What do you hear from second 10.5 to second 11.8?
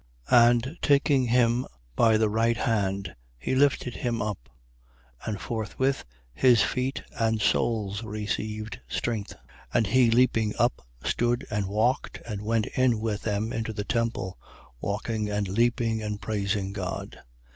up, stood and